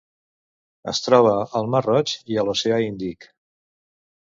[0.91, 3.31] Es troba al Mar Roig i a l'Oceà Índic.